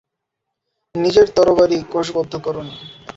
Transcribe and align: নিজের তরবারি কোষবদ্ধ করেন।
নিজের 0.95 1.27
তরবারি 1.35 1.77
কোষবদ্ধ 1.91 2.33
করেন। 2.37 2.67